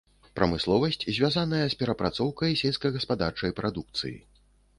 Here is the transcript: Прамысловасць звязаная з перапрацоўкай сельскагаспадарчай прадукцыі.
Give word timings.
Прамысловасць 0.37 1.03
звязаная 1.17 1.59
з 1.73 1.77
перапрацоўкай 1.81 2.57
сельскагаспадарчай 2.63 3.55
прадукцыі. 3.61 4.17